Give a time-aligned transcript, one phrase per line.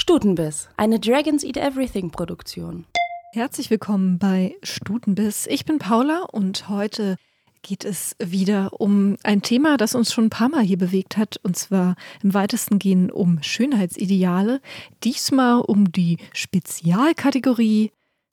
[0.00, 2.86] Stutenbiss, eine Dragons Eat Everything Produktion.
[3.34, 5.46] Herzlich willkommen bei Stutenbiss.
[5.46, 7.16] Ich bin Paula und heute
[7.60, 11.38] geht es wieder um ein Thema, das uns schon ein paar Mal hier bewegt hat,
[11.42, 14.62] und zwar im weitesten Gehen um Schönheitsideale.
[15.04, 17.92] Diesmal um die Spezialkategorie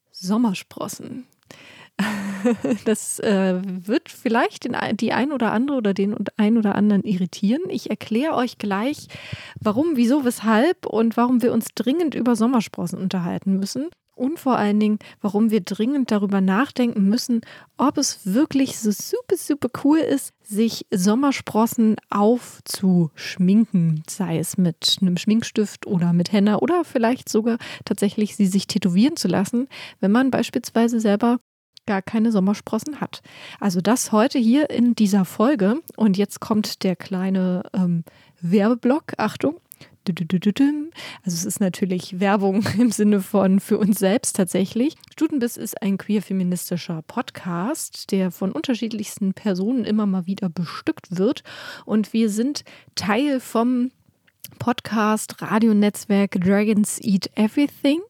[0.09, 1.27] Sommersprossen.
[2.85, 7.63] Das äh, wird vielleicht den, die ein oder andere oder den ein oder anderen irritieren.
[7.69, 9.07] Ich erkläre euch gleich,
[9.59, 13.89] warum, wieso, weshalb und warum wir uns dringend über Sommersprossen unterhalten müssen.
[14.15, 17.41] Und vor allen Dingen, warum wir dringend darüber nachdenken müssen,
[17.77, 25.17] ob es wirklich so super, super cool ist, sich Sommersprossen aufzuschminken, sei es mit einem
[25.17, 29.67] Schminkstift oder mit Henna oder vielleicht sogar tatsächlich sie sich tätowieren zu lassen,
[29.99, 31.37] wenn man beispielsweise selber
[31.87, 33.21] gar keine Sommersprossen hat.
[33.59, 35.81] Also das heute hier in dieser Folge.
[35.95, 38.03] Und jetzt kommt der kleine ähm,
[38.41, 39.13] Werbeblock.
[39.17, 39.59] Achtung.
[41.25, 44.95] Also es ist natürlich Werbung im Sinne von für uns selbst tatsächlich.
[45.11, 51.43] Stutenbiss ist ein queer-feministischer Podcast, der von unterschiedlichsten Personen immer mal wieder bestückt wird.
[51.85, 52.63] Und wir sind
[52.95, 53.91] Teil vom
[54.59, 58.01] Podcast, Radionetzwerk Dragons Eat Everything.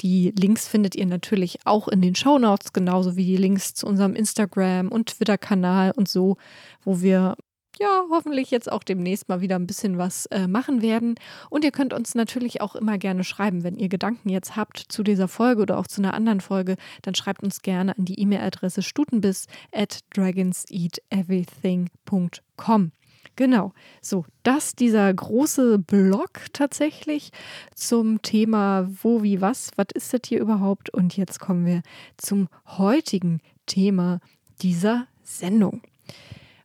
[0.02, 3.86] Die Links findet ihr natürlich auch in den Show Notes, genauso wie die Links zu
[3.86, 6.36] unserem Instagram- und Twitter-Kanal und so,
[6.84, 7.36] wo wir
[7.78, 11.14] ja, hoffentlich jetzt auch demnächst mal wieder ein bisschen was äh, machen werden.
[11.50, 15.02] Und ihr könnt uns natürlich auch immer gerne schreiben, wenn ihr Gedanken jetzt habt zu
[15.02, 18.82] dieser Folge oder auch zu einer anderen Folge, dann schreibt uns gerne an die E-Mail-Adresse
[18.82, 22.92] stutenbiss at dragonseateverything.com.
[23.36, 27.32] Genau, so, das dieser große Blog tatsächlich
[27.74, 30.88] zum Thema wo, wie, was, was ist das hier überhaupt?
[30.88, 31.82] Und jetzt kommen wir
[32.16, 34.20] zum heutigen Thema
[34.62, 35.82] dieser Sendung.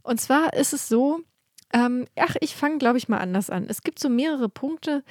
[0.03, 1.21] Und zwar ist es so,
[1.73, 3.65] ähm, ach, ich fange, glaube ich, mal anders an.
[3.67, 5.03] Es gibt so mehrere Punkte,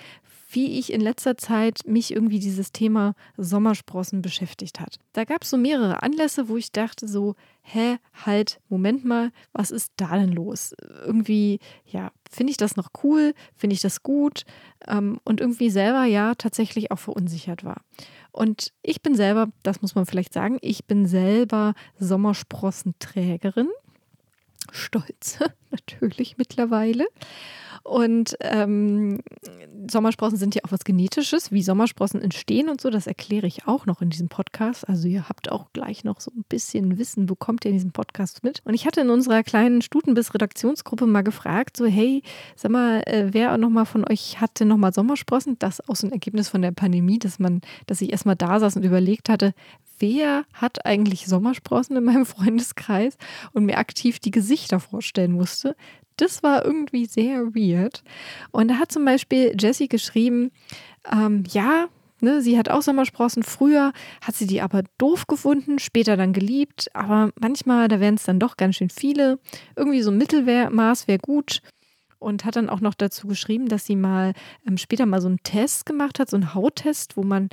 [0.53, 4.99] wie ich in letzter Zeit mich irgendwie dieses Thema Sommersprossen beschäftigt hat.
[5.13, 9.71] Da gab es so mehrere Anlässe, wo ich dachte so, hä, halt, Moment mal, was
[9.71, 10.75] ist da denn los?
[11.07, 13.35] Irgendwie, ja, finde ich das noch cool?
[13.55, 14.45] Finde ich das gut?
[14.89, 17.83] Ähm, und irgendwie selber ja tatsächlich auch verunsichert war.
[18.33, 23.69] Und ich bin selber, das muss man vielleicht sagen, ich bin selber Sommersprossenträgerin
[24.75, 25.39] stolz,
[25.71, 27.07] natürlich mittlerweile.
[27.83, 29.21] Und ähm,
[29.91, 32.91] Sommersprossen sind ja auch was Genetisches, wie Sommersprossen entstehen und so.
[32.91, 34.89] Das erkläre ich auch noch in diesem Podcast.
[34.89, 38.45] Also ihr habt auch gleich noch so ein bisschen Wissen, bekommt ihr in diesem Podcast
[38.45, 38.61] mit.
[38.65, 42.23] Und ich hatte in unserer kleinen Stutenbiss-Redaktionsgruppe mal gefragt, so hey,
[42.57, 45.57] sag mal, äh, wer noch mal von euch hatte noch mal Sommersprossen?
[45.59, 48.61] Das ist auch so ein Ergebnis von der Pandemie, dass man, dass ich erstmal da
[48.61, 49.55] saß und überlegt hatte,
[50.01, 53.17] wer hat eigentlich Sommersprossen in meinem Freundeskreis
[53.53, 55.77] und mir aktiv die Gesichter vorstellen musste.
[56.21, 58.03] Das war irgendwie sehr weird.
[58.51, 60.51] Und da hat zum Beispiel Jessie geschrieben,
[61.11, 61.89] ähm, ja,
[62.23, 63.43] Ne, sie hat auch Sommersprossen.
[63.43, 66.91] Früher hat sie die aber doof gefunden, später dann geliebt.
[66.93, 69.39] Aber manchmal, da wären es dann doch ganz schön viele.
[69.75, 71.63] Irgendwie so ein Mittelmaß wäre gut.
[72.19, 74.35] Und hat dann auch noch dazu geschrieben, dass sie mal
[74.69, 77.49] ähm, später mal so einen Test gemacht hat, so einen Hauttest, wo man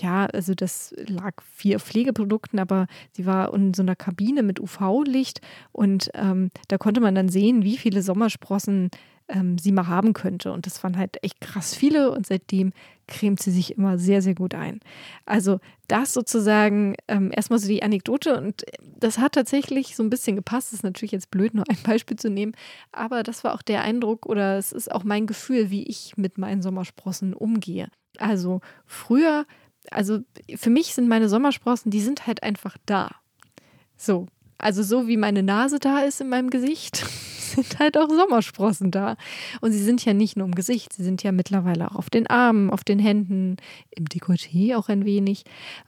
[0.00, 5.40] ja, also das lag vier Pflegeprodukten, aber sie war in so einer Kabine mit UV-Licht
[5.72, 8.90] und ähm, da konnte man dann sehen, wie viele Sommersprossen
[9.28, 10.52] ähm, sie mal haben könnte.
[10.52, 12.72] Und das waren halt echt krass viele und seitdem
[13.06, 14.80] cremt sie sich immer sehr, sehr gut ein.
[15.26, 18.64] Also das sozusagen ähm, erstmal so die Anekdote und
[19.00, 20.68] das hat tatsächlich so ein bisschen gepasst.
[20.68, 22.52] Das ist natürlich jetzt blöd, nur ein Beispiel zu nehmen,
[22.92, 26.38] aber das war auch der Eindruck oder es ist auch mein Gefühl, wie ich mit
[26.38, 27.88] meinen Sommersprossen umgehe.
[28.18, 29.46] Also früher,
[29.90, 30.20] also
[30.56, 33.10] für mich sind meine Sommersprossen, die sind halt einfach da.
[33.96, 34.26] So,
[34.58, 37.04] also so wie meine Nase da ist in meinem Gesicht,
[37.62, 39.16] sind halt auch Sommersprossen da.
[39.60, 42.26] Und sie sind ja nicht nur im Gesicht, sie sind ja mittlerweile auch auf den
[42.26, 43.56] Armen, auf den Händen,
[43.90, 45.44] im Dekolleté auch ein wenig.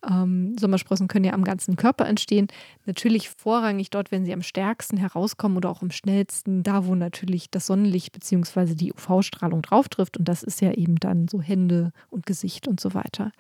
[0.09, 2.49] Ähm, Sommersprossen können ja am ganzen Körper entstehen.
[2.87, 7.51] Natürlich vorrangig dort, wenn sie am stärksten herauskommen oder auch am schnellsten, da wo natürlich
[7.51, 8.75] das Sonnenlicht bzw.
[8.75, 10.19] die UV-Strahlung drauf trifft.
[10.19, 13.33] Und das ist ja eben dann so Hände und Gesicht und so weiter.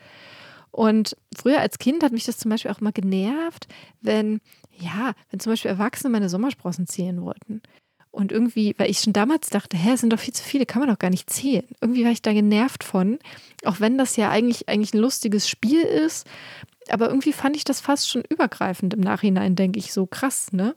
[0.73, 3.67] Und früher als Kind hat mich das zum Beispiel auch mal genervt,
[4.01, 4.41] wenn,
[4.79, 7.61] ja, wenn zum Beispiel Erwachsene meine Sommersprossen zählen wollten.
[8.13, 10.89] Und irgendwie, weil ich schon damals dachte, hä, sind doch viel zu viele, kann man
[10.89, 11.67] doch gar nicht zählen.
[11.81, 13.19] Irgendwie war ich da genervt von,
[13.65, 16.27] auch wenn das ja eigentlich, eigentlich ein lustiges Spiel ist.
[16.89, 20.75] Aber irgendwie fand ich das fast schon übergreifend im Nachhinein, denke ich, so krass, ne?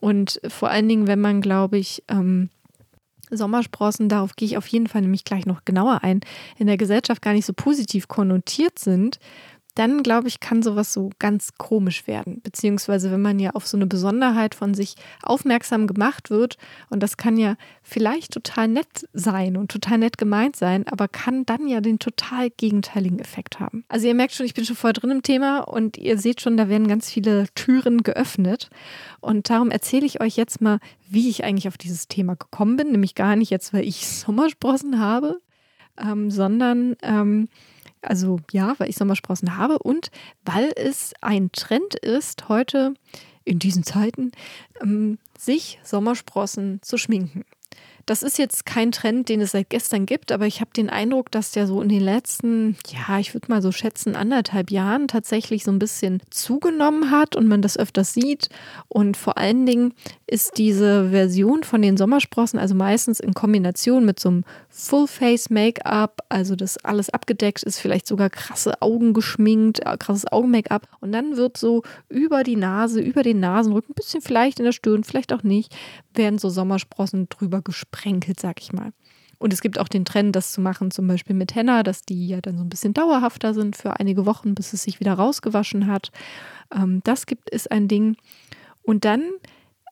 [0.00, 2.50] Und vor allen Dingen, wenn man, glaube ich, ähm,
[3.30, 6.20] Sommersprossen, darauf gehe ich auf jeden Fall nämlich gleich noch genauer ein,
[6.58, 9.18] in der Gesellschaft gar nicht so positiv konnotiert sind,
[9.74, 12.40] dann glaube ich, kann sowas so ganz komisch werden.
[12.42, 16.58] Beziehungsweise, wenn man ja auf so eine Besonderheit von sich aufmerksam gemacht wird,
[16.90, 21.46] und das kann ja vielleicht total nett sein und total nett gemeint sein, aber kann
[21.46, 23.84] dann ja den total gegenteiligen Effekt haben.
[23.88, 26.56] Also ihr merkt schon, ich bin schon voll drin im Thema und ihr seht schon,
[26.56, 28.68] da werden ganz viele Türen geöffnet.
[29.20, 30.78] Und darum erzähle ich euch jetzt mal,
[31.08, 32.92] wie ich eigentlich auf dieses Thema gekommen bin.
[32.92, 35.40] Nämlich gar nicht jetzt, weil ich Sommersprossen habe,
[35.98, 37.48] ähm, sondern ähm,
[38.02, 40.10] also ja, weil ich Sommersprossen habe und
[40.44, 42.94] weil es ein Trend ist, heute
[43.44, 44.32] in diesen Zeiten,
[44.80, 47.44] ähm, sich Sommersprossen zu schminken.
[48.06, 51.30] Das ist jetzt kein Trend, den es seit gestern gibt, aber ich habe den Eindruck,
[51.30, 55.62] dass der so in den letzten, ja, ich würde mal so schätzen, anderthalb Jahren tatsächlich
[55.62, 58.48] so ein bisschen zugenommen hat und man das öfters sieht.
[58.88, 59.94] Und vor allen Dingen
[60.26, 66.56] ist diese Version von den Sommersprossen, also meistens in Kombination mit so einem Full-Face-Make-up, also
[66.56, 70.88] das alles abgedeckt ist, vielleicht sogar krasse Augen geschminkt, äh, krasses Augen-Make-up.
[71.00, 74.72] Und dann wird so über die Nase, über den Nasenrücken, ein bisschen vielleicht in der
[74.72, 75.76] Stirn, vielleicht auch nicht,
[76.14, 78.92] werden so Sommersprossen drüber gesprenkelt, sag ich mal.
[79.38, 82.28] Und es gibt auch den Trend, das zu machen, zum Beispiel mit Henna, dass die
[82.28, 85.86] ja dann so ein bisschen dauerhafter sind für einige Wochen, bis es sich wieder rausgewaschen
[85.86, 86.12] hat.
[86.74, 88.16] Ähm, das gibt es ein Ding.
[88.82, 89.24] Und dann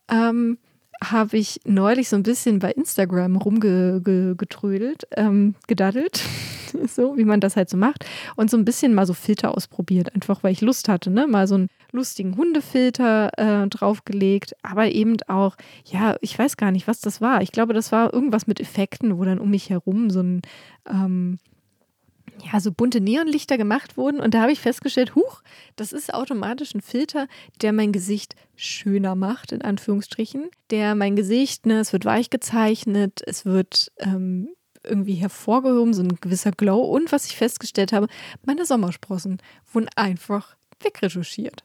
[0.08, 0.56] ähm,
[1.02, 6.22] habe ich neulich so ein bisschen bei Instagram rumgetrödelt, ähm, gedaddelt,
[6.88, 8.04] so wie man das halt so macht,
[8.36, 11.26] und so ein bisschen mal so Filter ausprobiert, einfach weil ich Lust hatte, ne?
[11.26, 16.86] Mal so einen lustigen Hundefilter äh, draufgelegt, aber eben auch, ja, ich weiß gar nicht,
[16.86, 17.42] was das war.
[17.42, 20.42] Ich glaube, das war irgendwas mit Effekten, wo dann um mich herum so ein
[20.88, 21.38] ähm,
[22.44, 24.20] ja, so bunte Neonlichter gemacht wurden.
[24.20, 25.42] Und da habe ich festgestellt, huch,
[25.76, 27.26] das ist automatisch ein Filter,
[27.60, 30.50] der mein Gesicht schöner macht, in Anführungsstrichen.
[30.70, 34.48] Der mein Gesicht, ne, es wird weich gezeichnet, es wird ähm,
[34.84, 36.80] irgendwie hervorgehoben, so ein gewisser Glow.
[36.80, 38.08] Und was ich festgestellt habe,
[38.44, 39.38] meine Sommersprossen
[39.72, 41.64] wurden einfach wegretuschiert.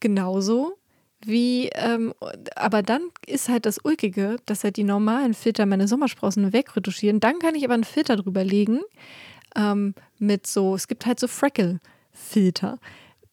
[0.00, 0.76] Genauso
[1.24, 2.14] wie, ähm,
[2.54, 7.20] aber dann ist halt das Ulkige, dass halt die normalen Filter meine Sommersprossen wegretuschieren.
[7.20, 8.80] Dann kann ich aber einen Filter drüber legen,
[9.56, 12.78] ähm, mit so, es gibt halt so Freckle-Filter,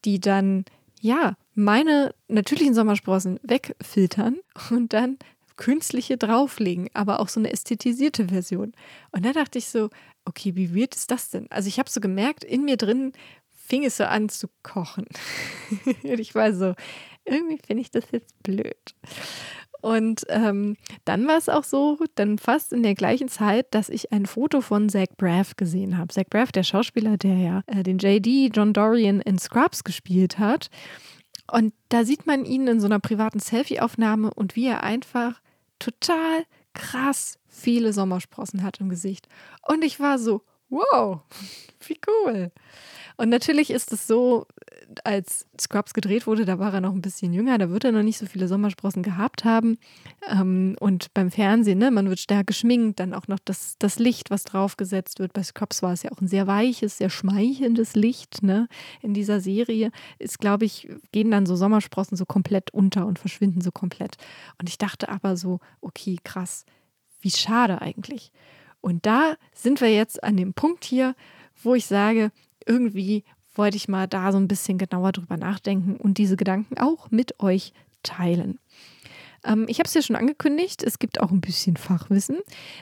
[0.04, 0.64] die dann,
[1.00, 4.38] ja, meine natürlichen Sommersprossen wegfiltern
[4.70, 5.18] und dann
[5.56, 8.72] künstliche drauflegen, aber auch so eine ästhetisierte Version.
[9.12, 9.90] Und da dachte ich so,
[10.24, 11.50] okay, wie weird ist das denn?
[11.50, 13.12] Also ich habe so gemerkt, in mir drin
[13.54, 15.06] fing es so an zu kochen.
[16.02, 16.74] und ich war so,
[17.24, 18.94] irgendwie finde ich das jetzt blöd.
[19.84, 24.12] Und ähm, dann war es auch so, dann fast in der gleichen Zeit, dass ich
[24.12, 26.08] ein Foto von Zach Braff gesehen habe.
[26.08, 30.70] Zach Braff, der Schauspieler, der ja äh, den JD John Dorian in Scrubs gespielt hat.
[31.52, 35.42] Und da sieht man ihn in so einer privaten Selfie-Aufnahme und wie er einfach
[35.78, 39.28] total krass viele Sommersprossen hat im Gesicht.
[39.68, 40.40] Und ich war so,
[40.74, 41.20] wow,
[41.86, 42.52] wie cool.
[43.16, 44.46] Und natürlich ist es so,
[45.04, 48.02] als Scrubs gedreht wurde, da war er noch ein bisschen jünger, da wird er noch
[48.02, 49.78] nicht so viele Sommersprossen gehabt haben.
[50.28, 54.30] Ähm, und beim Fernsehen, ne, man wird stärker geschminkt, dann auch noch das, das Licht,
[54.30, 55.32] was draufgesetzt wird.
[55.32, 58.68] Bei Scrubs war es ja auch ein sehr weiches, sehr schmeichelndes Licht, ne?
[59.00, 63.60] In dieser Serie ist, glaube ich, gehen dann so Sommersprossen so komplett unter und verschwinden
[63.60, 64.16] so komplett.
[64.60, 66.64] Und ich dachte aber so, okay, krass,
[67.20, 68.32] wie schade eigentlich.
[68.84, 71.14] Und da sind wir jetzt an dem Punkt hier,
[71.62, 72.32] wo ich sage,
[72.66, 73.24] irgendwie
[73.54, 77.40] wollte ich mal da so ein bisschen genauer drüber nachdenken und diese Gedanken auch mit
[77.40, 77.72] euch
[78.02, 78.58] teilen.
[79.42, 82.36] Ähm, ich habe es ja schon angekündigt, es gibt auch ein bisschen Fachwissen.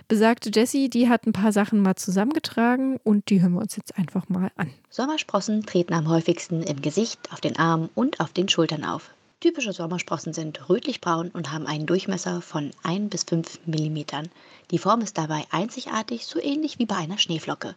[0.09, 3.97] Besagte Jessie, die hat ein paar Sachen mal zusammengetragen und die hören wir uns jetzt
[3.97, 4.71] einfach mal an.
[4.90, 9.14] Sommersprossen treten am häufigsten im Gesicht, auf den Armen und auf den Schultern auf.
[9.38, 14.28] Typische Sommersprossen sind rötlich-braun und haben einen Durchmesser von 1 bis 5 mm.
[14.73, 17.76] Die Form ist dabei einzigartig, so ähnlich wie bei einer Schneeflocke.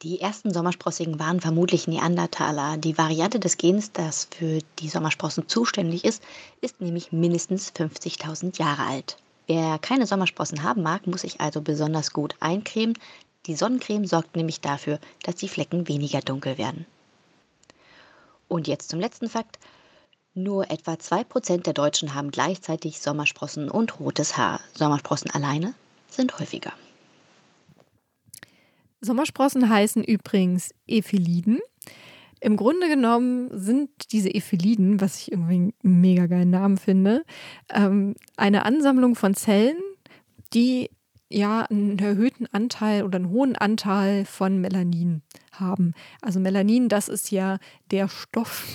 [0.00, 2.78] Die ersten Sommersprossigen waren vermutlich Neandertaler.
[2.78, 6.22] Die Variante des Gens, das für die Sommersprossen zuständig ist,
[6.62, 9.18] ist nämlich mindestens 50.000 Jahre alt.
[9.48, 12.98] Wer keine Sommersprossen haben mag, muss sich also besonders gut eincremen.
[13.44, 16.86] Die Sonnencreme sorgt nämlich dafür, dass die Flecken weniger dunkel werden.
[18.48, 19.58] Und jetzt zum letzten Fakt.
[20.32, 24.60] Nur etwa 2% der Deutschen haben gleichzeitig Sommersprossen und rotes Haar.
[24.72, 25.74] Sommersprossen alleine
[26.08, 26.72] sind häufiger.
[29.00, 31.60] Sommersprossen heißen übrigens Epheliden.
[32.40, 37.24] Im Grunde genommen sind diese Epheliden, was ich irgendwie einen mega geilen Namen finde,
[37.70, 39.78] ähm, eine Ansammlung von Zellen,
[40.54, 40.90] die
[41.28, 45.22] ja einen erhöhten Anteil oder einen hohen Anteil von Melanin
[45.52, 45.94] haben.
[46.22, 47.58] Also Melanin, das ist ja
[47.90, 48.66] der Stoff.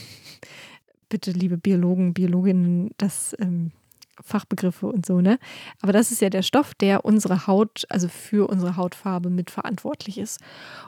[1.09, 3.71] Bitte, liebe Biologen, Biologinnen, das ähm,
[4.21, 5.39] Fachbegriffe und so, ne?
[5.81, 10.39] Aber das ist ja der Stoff, der unsere Haut, also für unsere Hautfarbe mitverantwortlich ist.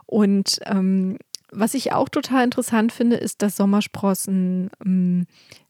[0.05, 1.17] Und ähm,
[1.51, 5.25] was ich auch total interessant finde, ist, dass Sommersprossen ähm,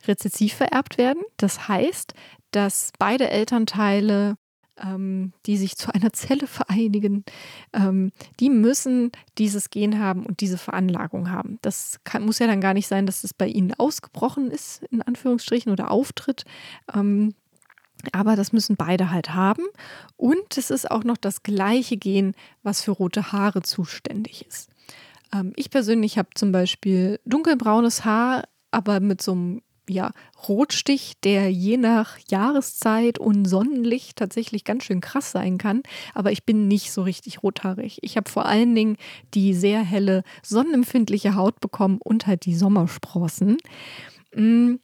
[0.08, 1.24] rezessiv vererbt werden.
[1.38, 2.14] Das heißt,
[2.52, 4.36] dass beide Elternteile
[4.84, 7.24] ähm, die sich zu einer Zelle vereinigen,
[7.74, 11.60] ähm, die müssen dieses Gen haben und diese Veranlagung haben.
[11.62, 15.02] Das kann, muss ja dann gar nicht sein, dass es bei ihnen ausgebrochen ist, in
[15.02, 16.44] Anführungsstrichen, oder auftritt.
[16.94, 17.34] Ähm,
[18.14, 19.64] aber das müssen beide halt haben.
[20.18, 22.34] Und es ist auch noch das gleiche Gen,
[22.64, 24.70] was für rote Haare zuständig ist.
[25.34, 30.12] Ähm, ich persönlich habe zum Beispiel dunkelbraunes Haar, aber mit so einem ja,
[30.48, 35.84] Rotstich, der je nach Jahreszeit und Sonnenlicht tatsächlich ganz schön krass sein kann.
[36.14, 38.00] Aber ich bin nicht so richtig rothaarig.
[38.02, 38.98] Ich habe vor allen Dingen
[39.34, 43.58] die sehr helle, sonnenempfindliche Haut bekommen und halt die Sommersprossen.
[44.34, 44.76] Mm,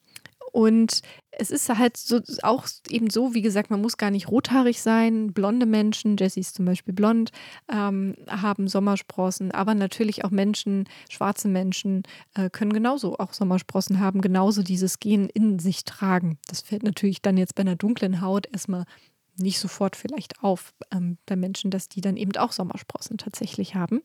[0.52, 1.02] und
[1.32, 5.34] es ist halt so, auch eben so, wie gesagt, man muss gar nicht rothaarig sein.
[5.34, 7.32] Blonde Menschen, Jessie ist zum Beispiel blond,
[7.72, 14.22] ähm, haben Sommersprossen, aber natürlich auch Menschen, schwarze Menschen äh, können genauso auch Sommersprossen haben,
[14.22, 16.38] genauso dieses Gen in sich tragen.
[16.48, 18.86] Das fällt natürlich dann jetzt bei einer dunklen Haut erstmal
[19.38, 24.02] nicht sofort vielleicht auf ähm, bei Menschen, dass die dann eben auch Sommersprossen tatsächlich haben.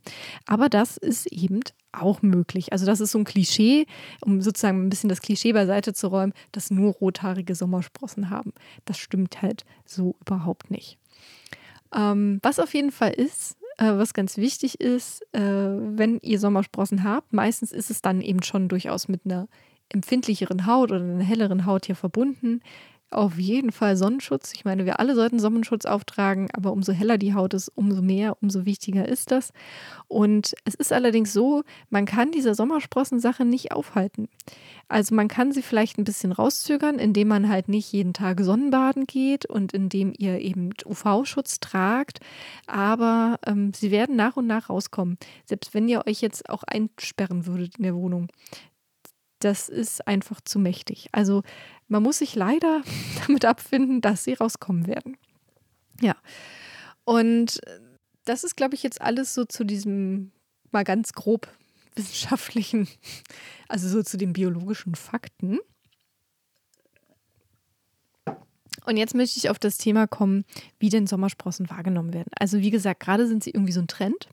[0.46, 1.60] Aber das ist eben
[1.92, 2.72] auch möglich.
[2.72, 3.86] Also das ist so ein Klischee,
[4.20, 8.52] um sozusagen ein bisschen das Klischee beiseite zu räumen, dass nur rothaarige Sommersprossen haben.
[8.84, 10.98] Das stimmt halt so überhaupt nicht.
[11.94, 17.04] Ähm, was auf jeden Fall ist, äh, was ganz wichtig ist, äh, wenn ihr Sommersprossen
[17.04, 19.48] habt, meistens ist es dann eben schon durchaus mit einer
[19.90, 22.60] empfindlicheren Haut oder einer helleren Haut hier verbunden
[23.10, 24.52] auf jeden Fall Sonnenschutz.
[24.54, 28.36] Ich meine, wir alle sollten Sonnenschutz auftragen, aber umso heller die Haut ist, umso mehr,
[28.42, 29.52] umso wichtiger ist das.
[30.08, 34.28] Und es ist allerdings so, man kann diese Sommersprossen-Sache nicht aufhalten.
[34.88, 39.06] Also man kann sie vielleicht ein bisschen rauszögern, indem man halt nicht jeden Tag Sonnenbaden
[39.06, 42.20] geht und indem ihr eben UV-Schutz tragt.
[42.66, 45.18] Aber ähm, sie werden nach und nach rauskommen.
[45.44, 48.28] Selbst wenn ihr euch jetzt auch einsperren würdet in der Wohnung
[49.40, 51.08] das ist einfach zu mächtig.
[51.12, 51.42] Also
[51.88, 52.82] man muss sich leider
[53.26, 55.16] damit abfinden, dass sie rauskommen werden.
[56.00, 56.16] Ja.
[57.04, 57.60] Und
[58.24, 60.32] das ist, glaube ich, jetzt alles so zu diesem
[60.72, 61.48] mal ganz grob
[61.94, 62.88] wissenschaftlichen,
[63.68, 65.58] also so zu den biologischen Fakten.
[68.84, 70.44] Und jetzt möchte ich auf das Thema kommen,
[70.78, 72.30] wie denn Sommersprossen wahrgenommen werden.
[72.38, 74.28] Also wie gesagt, gerade sind sie irgendwie so ein Trend.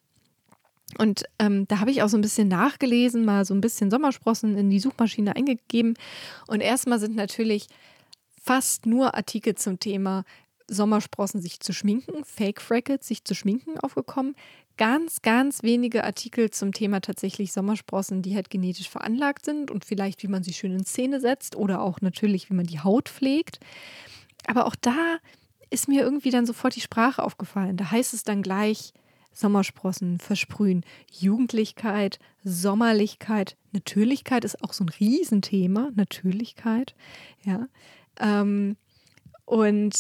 [0.98, 4.58] Und ähm, da habe ich auch so ein bisschen nachgelesen, mal so ein bisschen Sommersprossen
[4.58, 5.96] in die Suchmaschine eingegeben.
[6.48, 7.68] Und erstmal sind natürlich
[8.42, 10.24] fast nur Artikel zum Thema
[10.70, 14.36] Sommersprossen sich zu schminken, Fake Freckles sich zu schminken aufgekommen.
[14.78, 20.24] Ganz, ganz wenige Artikel zum Thema tatsächlich Sommersprossen, die halt genetisch veranlagt sind und vielleicht,
[20.24, 23.60] wie man sie schön in Szene setzt oder auch natürlich, wie man die Haut pflegt.
[24.48, 25.18] Aber auch da
[25.70, 27.78] ist mir irgendwie dann sofort die Sprache aufgefallen.
[27.78, 28.94] Da heißt es dann gleich,
[29.34, 30.86] Sommersprossen versprühen.
[31.12, 35.90] Jugendlichkeit, Sommerlichkeit, Natürlichkeit ist auch so ein Riesenthema.
[35.96, 36.96] Natürlichkeit,
[37.44, 37.68] ja.
[38.20, 38.78] Ähm,
[39.46, 39.94] und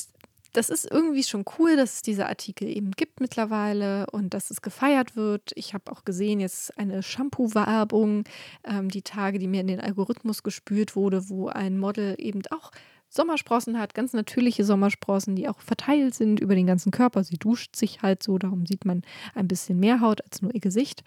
[0.53, 4.61] das ist irgendwie schon cool, dass es diese Artikel eben gibt mittlerweile und dass es
[4.61, 5.51] gefeiert wird.
[5.55, 8.23] Ich habe auch gesehen, jetzt eine Shampoo-Werbung,
[8.63, 12.71] ähm, die Tage, die mir in den Algorithmus gespürt wurde, wo ein Model eben auch
[13.13, 17.23] Sommersprossen hat, ganz natürliche Sommersprossen, die auch verteilt sind über den ganzen Körper.
[17.23, 19.03] Sie duscht sich halt so, darum sieht man
[19.35, 21.03] ein bisschen mehr Haut als nur ihr Gesicht.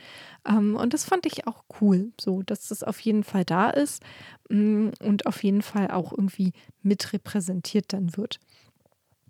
[0.48, 4.02] Ähm, und das fand ich auch cool, so dass das auf jeden Fall da ist
[4.48, 8.38] mm, und auf jeden Fall auch irgendwie mit repräsentiert dann wird.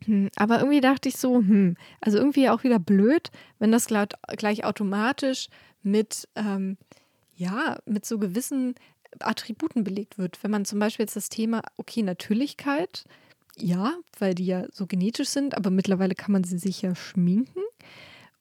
[0.04, 4.64] Hm, aber irgendwie dachte ich so, hm, also irgendwie auch wieder blöd, wenn das gleich
[4.64, 5.48] automatisch
[5.82, 6.76] mit, ähm,
[7.36, 8.74] ja, mit so gewissen
[9.20, 10.42] Attributen belegt wird.
[10.42, 13.04] Wenn man zum Beispiel jetzt das Thema, okay, Natürlichkeit,
[13.58, 17.62] ja, weil die ja so genetisch sind, aber mittlerweile kann man sie sich ja schminken.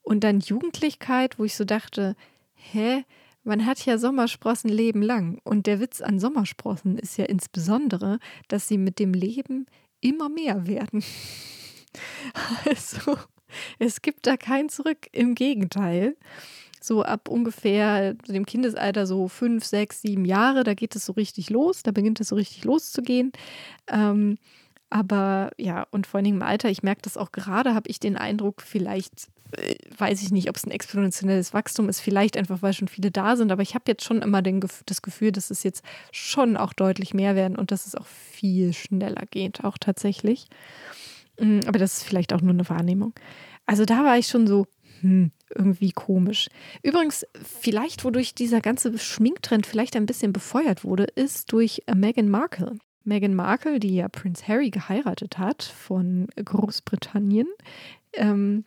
[0.02, 2.14] Und dann Jugendlichkeit, wo ich so dachte,
[2.54, 3.04] hä,
[3.44, 5.40] man hat ja Sommersprossen Leben lang.
[5.44, 8.18] Und der Witz an Sommersprossen ist ja insbesondere,
[8.48, 9.66] dass sie mit dem Leben
[10.00, 11.02] immer mehr werden.
[12.66, 13.16] Also,
[13.78, 15.06] es gibt da kein Zurück.
[15.12, 16.14] Im Gegenteil
[16.86, 21.50] so ab ungefähr dem Kindesalter so fünf, sechs, sieben Jahre, da geht es so richtig
[21.50, 23.32] los, da beginnt es so richtig loszugehen.
[23.88, 24.38] Ähm,
[24.88, 28.16] aber ja, und vor allem im Alter, ich merke das auch gerade, habe ich den
[28.16, 32.72] Eindruck, vielleicht äh, weiß ich nicht, ob es ein exponentielles Wachstum ist, vielleicht einfach, weil
[32.72, 35.62] schon viele da sind, aber ich habe jetzt schon immer den, das Gefühl, dass es
[35.62, 40.46] jetzt schon auch deutlich mehr werden und dass es auch viel schneller geht, auch tatsächlich.
[41.40, 43.12] Mm, aber das ist vielleicht auch nur eine Wahrnehmung.
[43.66, 44.66] Also da war ich schon so,
[45.00, 46.48] hm, irgendwie komisch.
[46.82, 52.76] Übrigens, vielleicht wodurch dieser ganze Schminktrend vielleicht ein bisschen befeuert wurde, ist durch Meghan Markle.
[53.04, 57.46] Meghan Markle, die ja Prince Harry geheiratet hat von Großbritannien,
[58.14, 58.64] ähm,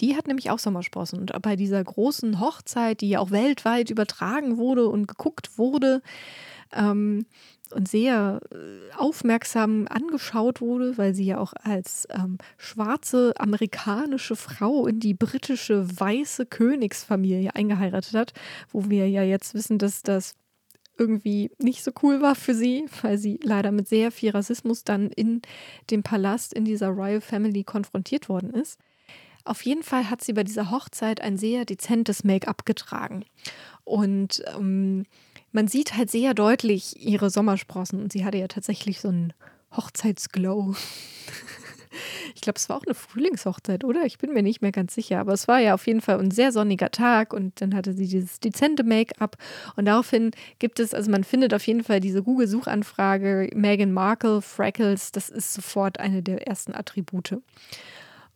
[0.00, 1.20] die hat nämlich auch Sommersprossen.
[1.20, 6.02] Und bei dieser großen Hochzeit, die ja auch weltweit übertragen wurde und geguckt wurde,
[6.72, 7.26] ähm,
[7.74, 14.86] und sehr äh, aufmerksam angeschaut wurde, weil sie ja auch als ähm, schwarze amerikanische Frau
[14.86, 18.32] in die britische weiße Königsfamilie eingeheiratet hat,
[18.70, 20.34] wo wir ja jetzt wissen, dass das
[20.98, 25.10] irgendwie nicht so cool war für sie, weil sie leider mit sehr viel Rassismus dann
[25.10, 25.42] in
[25.90, 28.78] dem Palast, in dieser Royal Family konfrontiert worden ist.
[29.44, 33.24] Auf jeden Fall hat sie bei dieser Hochzeit ein sehr dezentes Make-up getragen.
[33.84, 35.04] Und ähm,
[35.52, 39.32] man sieht halt sehr deutlich ihre Sommersprossen und sie hatte ja tatsächlich so einen
[39.76, 40.74] Hochzeitsglow.
[42.34, 44.04] ich glaube, es war auch eine Frühlingshochzeit, oder?
[44.04, 46.30] Ich bin mir nicht mehr ganz sicher, aber es war ja auf jeden Fall ein
[46.30, 49.36] sehr sonniger Tag und dann hatte sie dieses dezente Make-up
[49.76, 55.12] und daraufhin gibt es, also man findet auf jeden Fall diese Google-Suchanfrage Meghan Markle, Freckles,
[55.12, 57.38] das ist sofort eine der ersten Attribute.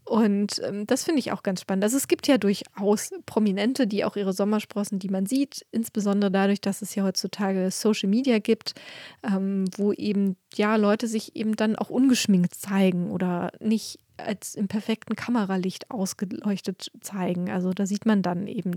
[0.07, 1.83] Und ähm, das finde ich auch ganz spannend.
[1.83, 6.61] Also es gibt ja durchaus Prominente, die auch ihre Sommersprossen, die man sieht, insbesondere dadurch,
[6.61, 8.75] dass es ja heutzutage Social Media gibt,
[9.25, 14.69] ähm, wo eben ja Leute sich eben dann auch ungeschminkt zeigen oder nicht als im
[14.69, 17.51] perfekten Kameralicht ausgeleuchtet zeigen.
[17.51, 18.77] Also da sieht man dann eben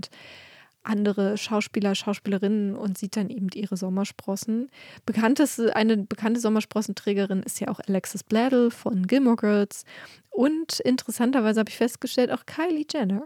[0.82, 4.70] andere Schauspieler, Schauspielerinnen und sieht dann eben ihre Sommersprossen.
[5.06, 9.84] Bekannteste, eine bekannte Sommersprossenträgerin ist ja auch Alexis Bledel von Gilmore Girls
[10.30, 13.24] und interessanterweise habe ich festgestellt, auch Kylie Jenner.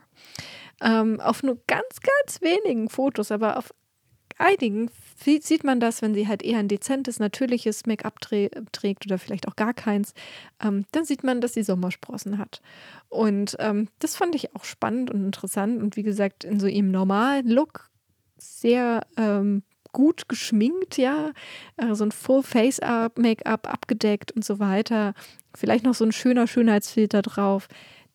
[0.82, 3.72] Ähm, auf nur ganz, ganz wenigen Fotos, aber auf
[4.38, 9.48] einigen sieht man das, wenn sie halt eher ein dezentes, natürliches Make-up trägt oder vielleicht
[9.48, 10.12] auch gar keins,
[10.62, 12.60] ähm, dann sieht man, dass sie Sommersprossen hat.
[13.08, 16.90] Und ähm, das fand ich auch spannend und interessant und wie gesagt, in so ihrem
[16.90, 17.90] normalen Look
[18.36, 19.62] sehr ähm,
[19.92, 21.32] gut geschminkt, ja,
[21.78, 25.14] äh, so ein Full Face-Up, Make-up abgedeckt und so weiter.
[25.54, 27.68] Vielleicht noch so ein schöner Schönheitsfilter drauf.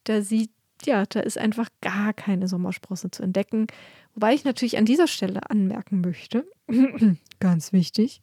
[0.03, 0.51] Da sieht,
[0.83, 3.67] ja, da ist einfach gar keine Sommersprosse zu entdecken.
[4.19, 6.45] Wobei ich natürlich an dieser Stelle anmerken möchte,
[7.39, 8.21] ganz wichtig,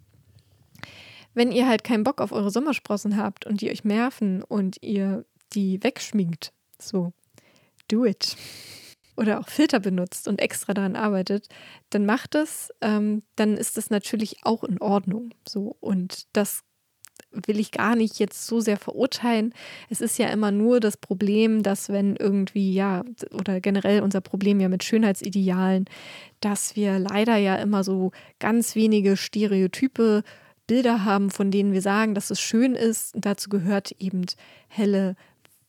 [1.33, 5.25] wenn ihr halt keinen Bock auf eure Sommersprossen habt und die euch nerven und ihr
[5.55, 7.15] die wegschminkt, so,
[7.89, 8.37] do it
[9.17, 11.49] oder auch Filter benutzt und extra daran arbeitet,
[11.89, 15.31] dann macht es, ähm, dann ist das natürlich auch in Ordnung.
[15.49, 16.63] So und das
[17.47, 19.55] will ich gar nicht jetzt so sehr verurteilen.
[19.91, 24.61] Es ist ja immer nur das Problem, dass wenn irgendwie, ja, oder generell unser Problem
[24.61, 25.87] ja mit Schönheitsidealen,
[26.41, 30.23] dass wir leider ja immer so ganz wenige Stereotype
[30.67, 33.13] Bilder haben, von denen wir sagen, dass es schön ist.
[33.15, 34.27] dazu gehört eben
[34.69, 35.15] helle,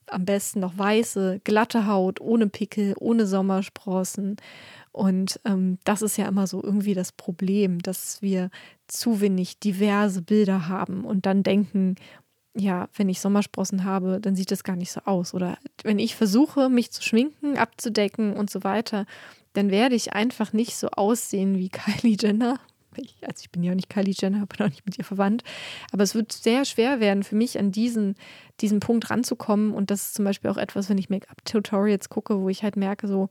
[0.07, 4.37] am besten noch weiße, glatte Haut, ohne Pickel, ohne Sommersprossen.
[4.97, 8.49] Und ähm, das ist ja immer so irgendwie das Problem, dass wir
[8.87, 11.95] zu wenig diverse Bilder haben und dann denken,
[12.55, 15.35] ja, wenn ich Sommersprossen habe, dann sieht das gar nicht so aus.
[15.35, 19.05] Oder wenn ich versuche, mich zu schminken, abzudecken und so weiter,
[19.53, 21.69] dann werde ich einfach nicht so aussehen wie
[22.01, 22.59] Kylie Jenner,
[23.21, 25.43] also ich bin ja auch nicht Kylie Jenner, bin auch nicht mit ihr verwandt,
[25.91, 28.15] aber es wird sehr schwer werden für mich an diesen,
[28.61, 29.73] diesen Punkt ranzukommen.
[29.73, 33.07] Und das ist zum Beispiel auch etwas, wenn ich Make-up-Tutorials gucke, wo ich halt merke
[33.07, 33.29] so,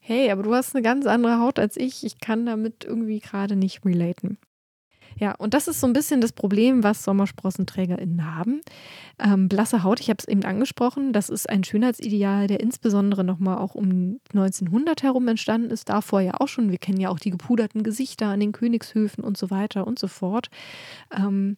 [0.00, 3.56] hey, aber du hast eine ganz andere Haut als ich, ich kann damit irgendwie gerade
[3.56, 4.38] nicht relaten.
[5.18, 8.60] Ja, und das ist so ein bisschen das Problem, was SommersprossenträgerInnen haben.
[9.18, 13.58] Ähm, blasse Haut, ich habe es eben angesprochen, das ist ein Schönheitsideal, der insbesondere nochmal
[13.58, 15.88] auch um 1900 herum entstanden ist.
[15.88, 16.70] Davor ja auch schon.
[16.70, 20.08] Wir kennen ja auch die gepuderten Gesichter an den Königshöfen und so weiter und so
[20.08, 20.48] fort.
[21.16, 21.56] Ähm,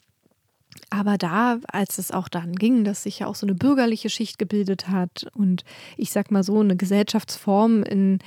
[0.91, 4.39] aber da, als es auch dann ging, dass sich ja auch so eine bürgerliche Schicht
[4.39, 5.65] gebildet hat und
[5.97, 8.21] ich sag mal so eine Gesellschaftsform in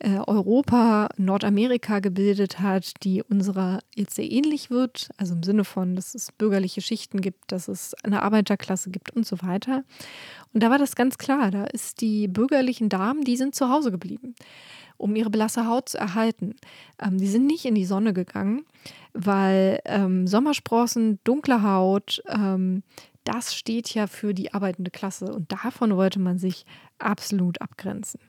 [0.00, 5.94] äh, Europa, Nordamerika gebildet hat, die unserer jetzt sehr ähnlich wird, also im Sinne von,
[5.94, 9.84] dass es bürgerliche Schichten gibt, dass es eine Arbeiterklasse gibt und so weiter.
[10.52, 13.90] Und da war das ganz klar, da ist die bürgerlichen Damen, die sind zu Hause
[13.92, 14.34] geblieben
[14.98, 16.54] um ihre blasse Haut zu erhalten.
[17.00, 18.66] Ähm, die sind nicht in die Sonne gegangen,
[19.14, 22.82] weil ähm, Sommersprossen, dunkle Haut, ähm,
[23.24, 26.66] das steht ja für die arbeitende Klasse und davon wollte man sich
[26.98, 28.20] absolut abgrenzen.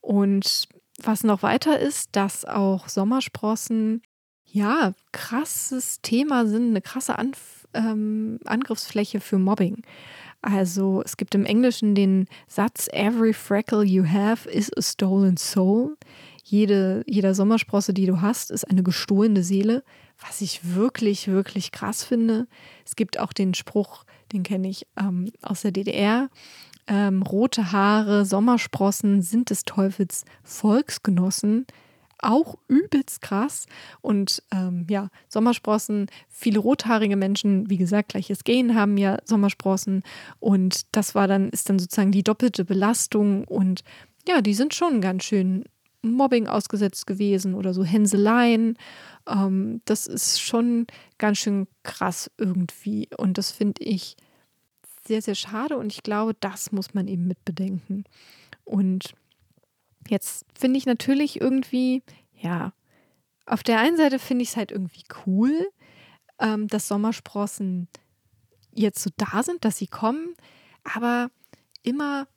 [0.00, 0.68] Und
[1.02, 4.02] was noch weiter ist, dass auch Sommersprossen
[4.44, 9.82] ja krasses Thema sind, eine krasse Anf ähm, Angriffsfläche für Mobbing.
[10.40, 15.96] Also es gibt im Englischen den Satz, Every freckle you have is a stolen soul.
[16.44, 19.82] Jede, jeder Sommersprosse, die du hast, ist eine gestohlene Seele,
[20.18, 22.46] was ich wirklich, wirklich krass finde.
[22.86, 26.30] Es gibt auch den Spruch, den kenne ich ähm, aus der DDR.
[26.86, 31.66] Ähm, rote Haare, Sommersprossen sind des Teufels Volksgenossen.
[32.20, 33.66] Auch übelst krass.
[34.00, 40.02] Und ähm, ja, Sommersprossen, viele rothaarige Menschen, wie gesagt, gleiches Gen haben ja Sommersprossen.
[40.40, 43.44] Und das war dann, ist dann sozusagen die doppelte Belastung.
[43.44, 43.82] Und
[44.26, 45.64] ja, die sind schon ganz schön
[46.02, 48.76] Mobbing ausgesetzt gewesen oder so Hänseleien.
[49.28, 50.86] Ähm, das ist schon
[51.18, 53.08] ganz schön krass irgendwie.
[53.16, 54.16] Und das finde ich
[55.06, 55.76] sehr, sehr schade.
[55.76, 58.04] Und ich glaube, das muss man eben mit bedenken.
[58.64, 59.14] Und
[60.08, 62.02] jetzt finde ich natürlich irgendwie,
[62.34, 62.72] ja,
[63.46, 65.68] auf der einen Seite finde ich es halt irgendwie cool,
[66.38, 67.88] ähm, dass Sommersprossen
[68.74, 70.34] jetzt so da sind, dass sie kommen,
[70.84, 71.30] aber
[71.82, 72.28] immer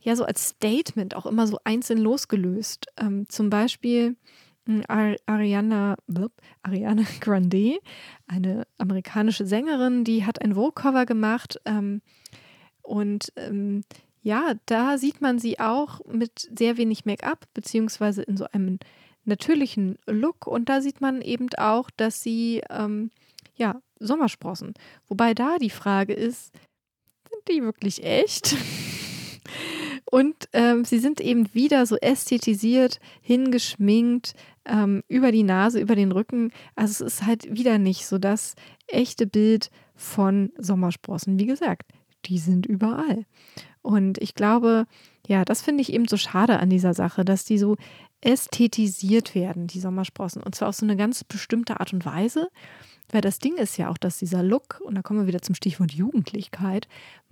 [0.00, 2.86] ja so als Statement auch immer so einzeln losgelöst.
[2.96, 4.16] Ähm, zum Beispiel
[4.66, 5.96] hm, Ariana,
[6.62, 7.78] Ariana Grande,
[8.26, 11.60] eine amerikanische Sängerin, die hat ein Vogue-Cover gemacht.
[11.64, 12.00] Ähm,
[12.82, 13.84] und ähm,
[14.24, 18.78] ja, da sieht man sie auch mit sehr wenig Make-up, beziehungsweise in so einem
[19.26, 20.46] natürlichen Look.
[20.46, 23.10] Und da sieht man eben auch, dass sie, ähm,
[23.54, 24.72] ja, Sommersprossen.
[25.08, 26.52] Wobei da die Frage ist,
[27.30, 28.56] sind die wirklich echt?
[30.10, 34.34] Und ähm, sie sind eben wieder so ästhetisiert, hingeschminkt,
[34.64, 36.50] ähm, über die Nase, über den Rücken.
[36.76, 38.54] Also es ist halt wieder nicht so das
[38.86, 41.38] echte Bild von Sommersprossen.
[41.38, 41.92] Wie gesagt,
[42.24, 43.26] die sind überall.
[43.84, 44.86] Und ich glaube,
[45.26, 47.76] ja, das finde ich eben so schade an dieser Sache, dass die so
[48.22, 50.42] ästhetisiert werden, die Sommersprossen.
[50.42, 52.48] Und zwar auf so eine ganz bestimmte Art und Weise.
[53.10, 55.54] Weil das Ding ist ja auch, dass dieser Look, und da kommen wir wieder zum
[55.54, 56.88] Stichwort Jugendlichkeit,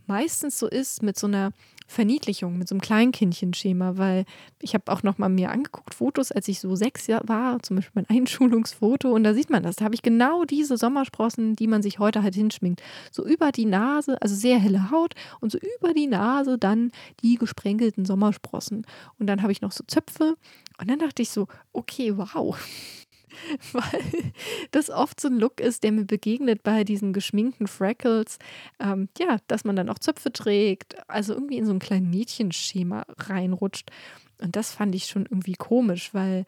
[0.06, 1.52] meistens so ist mit so einer
[1.86, 4.24] Verniedlichung, mit so einem Kleinkindchenschema, weil
[4.60, 7.76] ich habe auch noch mal mir angeguckt Fotos, als ich so sechs Jahre war, zum
[7.76, 9.76] Beispiel mein Einschulungsfoto und da sieht man das.
[9.76, 12.82] Da habe ich genau diese Sommersprossen, die man sich heute halt hinschminkt.
[13.10, 17.36] So über die Nase, also sehr helle Haut und so über die Nase dann die
[17.36, 18.86] gesprenkelten Sommersprossen.
[19.18, 20.36] Und dann habe ich noch so Zöpfe
[20.78, 22.56] und dann dachte ich so, okay, wow.
[23.72, 24.32] weil
[24.70, 28.38] das oft so ein Look ist, der mir begegnet bei diesen geschminkten Freckles.
[28.78, 33.04] Ähm, ja, dass man dann auch Zöpfe trägt, also irgendwie in so ein kleines Mädchenschema
[33.18, 33.90] reinrutscht.
[34.40, 36.44] Und das fand ich schon irgendwie komisch, weil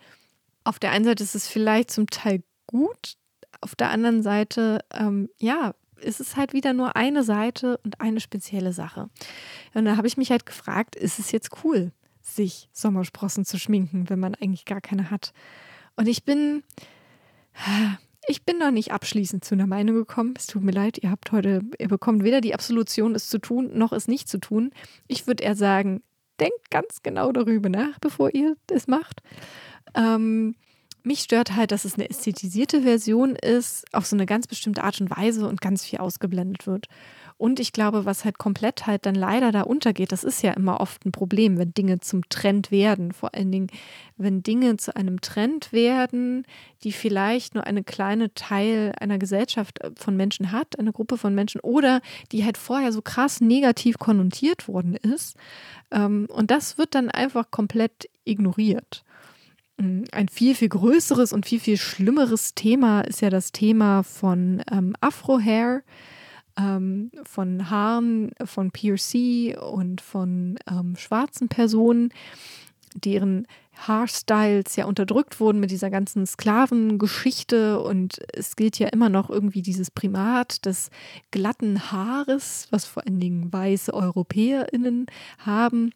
[0.64, 3.16] auf der einen Seite ist es vielleicht zum Teil gut,
[3.60, 8.20] auf der anderen Seite, ähm, ja, ist es halt wieder nur eine Seite und eine
[8.20, 9.08] spezielle Sache.
[9.74, 14.08] Und da habe ich mich halt gefragt, ist es jetzt cool, sich Sommersprossen zu schminken,
[14.10, 15.32] wenn man eigentlich gar keine hat?
[15.96, 16.62] Und ich bin,
[18.26, 20.34] ich bin noch nicht abschließend zu einer Meinung gekommen.
[20.36, 23.70] Es tut mir leid, ihr habt heute, ihr bekommt weder die Absolution, es zu tun,
[23.76, 24.70] noch es nicht zu tun.
[25.06, 26.02] Ich würde eher sagen,
[26.40, 29.22] denkt ganz genau darüber nach, bevor ihr es macht.
[29.94, 30.56] Ähm,
[31.04, 35.00] mich stört halt, dass es eine ästhetisierte Version ist, auf so eine ganz bestimmte Art
[35.00, 36.86] und Weise und ganz viel ausgeblendet wird.
[37.36, 40.80] Und ich glaube, was halt komplett halt dann leider da untergeht, das ist ja immer
[40.80, 43.12] oft ein Problem, wenn Dinge zum Trend werden.
[43.12, 43.66] Vor allen Dingen,
[44.16, 46.46] wenn Dinge zu einem Trend werden,
[46.84, 51.34] die vielleicht nur eine kleine Teil einer Gesellschaft äh, von Menschen hat, eine Gruppe von
[51.34, 55.36] Menschen, oder die halt vorher so krass negativ konnotiert worden ist.
[55.90, 59.04] Ähm, und das wird dann einfach komplett ignoriert.
[59.76, 64.62] Mm, ein viel, viel größeres und viel, viel schlimmeres Thema ist ja das Thema von
[64.70, 65.82] ähm, Afro-Hair
[66.58, 72.10] ähm, von Haaren von PRC und von ähm, schwarzen Personen,
[72.94, 79.30] deren Haarstyles ja unterdrückt wurden mit dieser ganzen Sklavengeschichte und es gilt ja immer noch
[79.30, 80.90] irgendwie dieses Primat des
[81.30, 85.06] glatten Haares, was vor allen Dingen weiße EuropäerInnen
[85.38, 85.90] haben.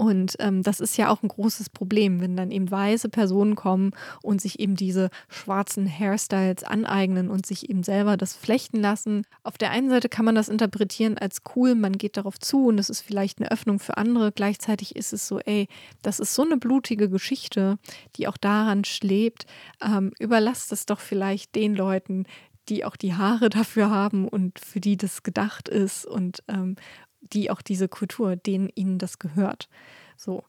[0.00, 3.90] Und ähm, das ist ja auch ein großes Problem, wenn dann eben weiße Personen kommen
[4.22, 9.26] und sich eben diese schwarzen Hairstyles aneignen und sich eben selber das flechten lassen.
[9.42, 12.80] Auf der einen Seite kann man das interpretieren als cool, man geht darauf zu und
[12.80, 14.32] es ist vielleicht eine Öffnung für andere.
[14.32, 15.68] Gleichzeitig ist es so, ey,
[16.00, 17.76] das ist so eine blutige Geschichte,
[18.16, 19.44] die auch daran schlägt.
[19.82, 22.24] Ähm, überlasst es doch vielleicht den Leuten,
[22.70, 26.76] die auch die Haare dafür haben und für die das gedacht ist und, ähm,
[27.20, 29.68] die auch diese Kultur, denen ihnen das gehört.
[30.16, 30.44] So.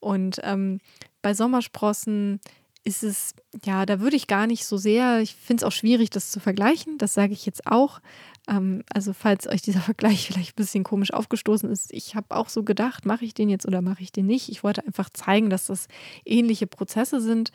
[0.00, 0.80] Und ähm,
[1.22, 2.40] bei Sommersprossen
[2.84, 3.34] ist es,
[3.64, 6.38] ja, da würde ich gar nicht so sehr, ich finde es auch schwierig, das zu
[6.38, 8.00] vergleichen, das sage ich jetzt auch.
[8.46, 12.50] Ähm, also falls euch dieser Vergleich vielleicht ein bisschen komisch aufgestoßen ist, ich habe auch
[12.50, 14.50] so gedacht, mache ich den jetzt oder mache ich den nicht.
[14.50, 15.88] Ich wollte einfach zeigen, dass das
[16.26, 17.50] ähnliche Prozesse sind.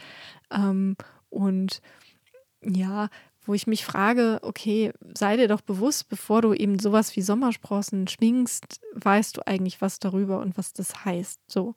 [0.51, 0.95] Ähm,
[1.29, 1.81] und
[2.63, 3.09] ja,
[3.49, 8.07] wo ich mich frage, okay, sei dir doch bewusst, bevor du eben sowas wie Sommersprossen
[8.07, 11.39] schminkst, weißt du eigentlich was darüber und was das heißt.
[11.47, 11.73] So.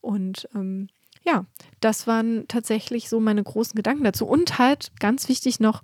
[0.00, 0.88] Und ähm,
[1.22, 1.44] ja,
[1.80, 4.24] das waren tatsächlich so meine großen Gedanken dazu.
[4.24, 5.82] Und halt ganz wichtig noch,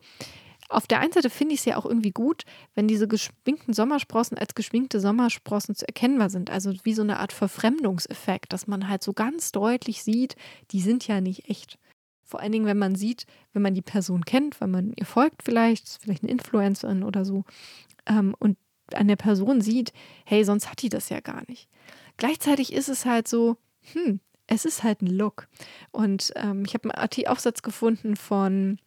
[0.71, 4.39] auf der einen Seite finde ich es ja auch irgendwie gut, wenn diese geschminkten Sommersprossen
[4.39, 6.49] als geschminkte Sommersprossen zu erkennbar sind.
[6.49, 10.37] Also wie so eine Art Verfremdungseffekt, dass man halt so ganz deutlich sieht,
[10.71, 11.79] die sind ja nicht echt.
[12.31, 15.43] Vor allen Dingen, wenn man sieht, wenn man die Person kennt, wenn man ihr folgt
[15.43, 17.45] vielleicht, vielleicht eine Influencerin oder so,
[18.07, 18.57] ähm, und
[18.95, 19.93] an der Person sieht,
[20.25, 21.69] hey, sonst hat die das ja gar nicht.
[22.17, 23.57] Gleichzeitig ist es halt so,
[23.93, 25.49] hm, es ist halt ein Look.
[25.91, 28.79] Und ähm, ich habe einen Aufsatz gefunden von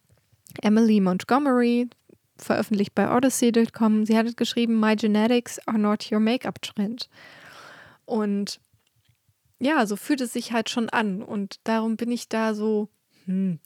[0.62, 1.88] Emily Montgomery,
[2.36, 4.06] veröffentlicht bei Odyssey.com.
[4.06, 7.08] Sie hat geschrieben, My genetics are not your makeup trend.
[8.04, 8.60] Und
[9.58, 11.22] ja, so fühlt es sich halt schon an.
[11.22, 12.88] Und darum bin ich da so,
[13.26, 13.58] hm,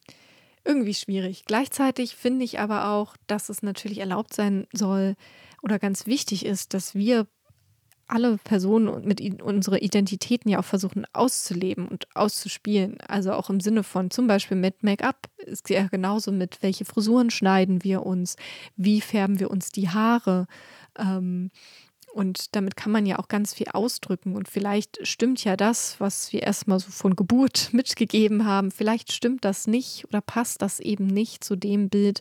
[0.64, 1.44] irgendwie schwierig.
[1.46, 5.14] Gleichzeitig finde ich aber auch, dass es natürlich erlaubt sein soll
[5.62, 7.26] oder ganz wichtig ist, dass wir
[8.08, 12.98] alle Personen mit unsere Identitäten ja auch versuchen auszuleben und auszuspielen.
[13.06, 17.30] Also auch im Sinne von zum Beispiel mit Make-up ist ja genauso mit, welche Frisuren
[17.30, 18.36] schneiden wir uns,
[18.76, 20.46] wie färben wir uns die Haare.
[20.98, 21.50] Ähm,
[22.12, 24.34] und damit kann man ja auch ganz viel ausdrücken.
[24.34, 28.70] Und vielleicht stimmt ja das, was wir erstmal so von Geburt mitgegeben haben.
[28.70, 32.20] Vielleicht stimmt das nicht oder passt das eben nicht zu dem Bild,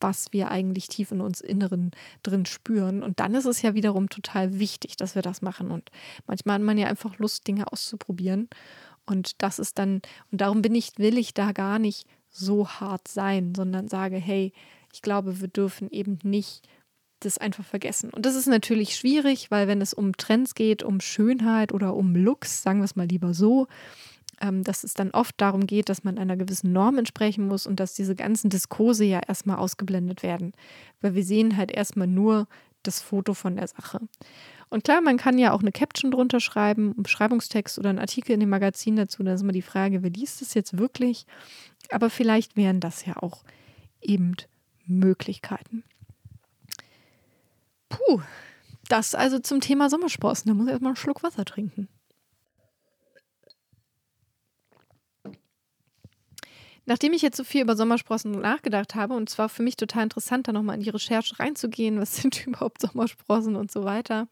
[0.00, 3.02] was wir eigentlich tief in uns Inneren drin spüren.
[3.02, 5.70] Und dann ist es ja wiederum total wichtig, dass wir das machen.
[5.70, 5.90] Und
[6.26, 8.48] manchmal hat man ja einfach Lust, Dinge auszuprobieren.
[9.06, 13.08] Und das ist dann, und darum bin ich, will ich da gar nicht so hart
[13.08, 14.52] sein, sondern sage, hey,
[14.92, 16.66] ich glaube, wir dürfen eben nicht
[17.20, 18.10] das einfach vergessen.
[18.10, 22.14] Und das ist natürlich schwierig, weil wenn es um Trends geht, um Schönheit oder um
[22.14, 23.66] Looks, sagen wir es mal lieber so,
[24.40, 27.80] ähm, dass es dann oft darum geht, dass man einer gewissen Norm entsprechen muss und
[27.80, 30.52] dass diese ganzen Diskurse ja erstmal ausgeblendet werden.
[31.00, 32.46] Weil wir sehen halt erstmal nur
[32.82, 34.00] das Foto von der Sache.
[34.70, 38.32] Und klar, man kann ja auch eine Caption drunter schreiben, einen Beschreibungstext oder einen Artikel
[38.32, 39.22] in dem Magazin dazu.
[39.22, 41.26] Da ist immer die Frage, wer liest es jetzt wirklich?
[41.90, 43.44] Aber vielleicht wären das ja auch
[44.00, 44.36] eben
[44.86, 45.84] Möglichkeiten.
[47.88, 48.20] Puh,
[48.88, 50.48] das also zum Thema Sommersprossen.
[50.48, 51.88] Da muss ich erstmal einen Schluck Wasser trinken.
[56.88, 60.48] Nachdem ich jetzt so viel über Sommersprossen nachgedacht habe, und zwar für mich total interessant,
[60.48, 64.26] da nochmal in die Recherche reinzugehen, was sind überhaupt Sommersprossen und so weiter.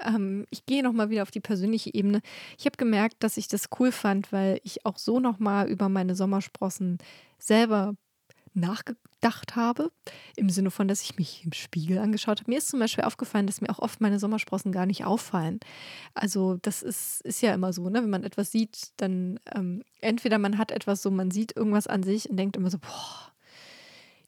[0.00, 2.20] Ähm, ich gehe nochmal wieder auf die persönliche Ebene.
[2.58, 6.14] Ich habe gemerkt, dass ich das cool fand, weil ich auch so nochmal über meine
[6.14, 6.98] Sommersprossen
[7.38, 7.94] selber
[9.24, 9.90] nachgedacht habe,
[10.36, 12.50] im Sinne von, dass ich mich im Spiegel angeschaut habe.
[12.50, 15.60] Mir ist zum Beispiel aufgefallen, dass mir auch oft meine Sommersprossen gar nicht auffallen.
[16.14, 18.02] Also das ist, ist ja immer so, ne?
[18.02, 22.02] wenn man etwas sieht, dann ähm, entweder man hat etwas so, man sieht irgendwas an
[22.02, 23.32] sich und denkt immer so, boah,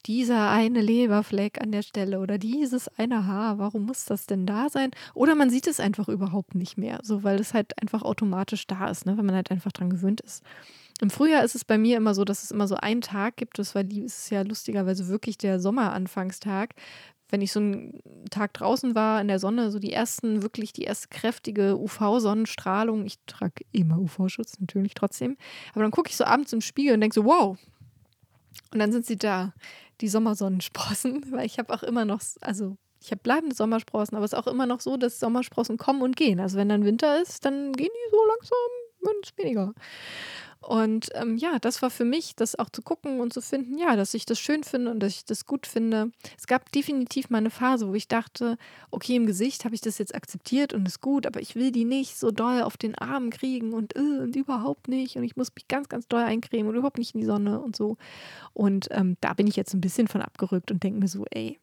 [0.05, 4.69] dieser eine Leberfleck an der Stelle oder dieses eine Haar, warum muss das denn da
[4.69, 4.91] sein?
[5.13, 8.89] Oder man sieht es einfach überhaupt nicht mehr, so weil es halt einfach automatisch da
[8.89, 9.17] ist, ne?
[9.17, 10.43] wenn man halt einfach dran gewöhnt ist.
[11.01, 13.59] Im Frühjahr ist es bei mir immer so, dass es immer so einen Tag gibt.
[13.59, 16.73] Das war die, ist ja lustigerweise wirklich der Sommeranfangstag.
[17.29, 20.83] Wenn ich so einen Tag draußen war in der Sonne, so die ersten, wirklich die
[20.83, 23.05] erste kräftige UV-Sonnenstrahlung.
[23.05, 25.37] Ich trage immer UV-Schutz, natürlich trotzdem.
[25.73, 27.57] Aber dann gucke ich so abends im Spiegel und denke so, wow.
[28.71, 29.53] Und dann sind sie da,
[30.01, 34.33] die Sommersonnensprossen, weil ich habe auch immer noch, also ich habe bleibende Sommersprossen, aber es
[34.33, 36.39] ist auch immer noch so, dass Sommersprossen kommen und gehen.
[36.39, 38.57] Also wenn dann Winter ist, dann gehen die so langsam,
[39.01, 39.73] wenn es weniger.
[40.67, 43.95] Und ähm, ja, das war für mich, das auch zu gucken und zu finden, ja,
[43.95, 46.11] dass ich das schön finde und dass ich das gut finde.
[46.37, 48.57] Es gab definitiv mal eine Phase, wo ich dachte,
[48.91, 51.85] okay, im Gesicht habe ich das jetzt akzeptiert und ist gut, aber ich will die
[51.85, 55.15] nicht so doll auf den Arm kriegen und, äh, und überhaupt nicht.
[55.15, 57.77] Und ich muss mich ganz, ganz doll eincremen und überhaupt nicht in die Sonne und
[57.77, 57.95] so.
[58.53, 61.57] Und ähm, da bin ich jetzt ein bisschen von abgerückt und denke mir so, ey,